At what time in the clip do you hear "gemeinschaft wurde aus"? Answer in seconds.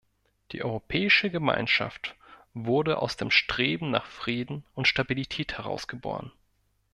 1.29-3.17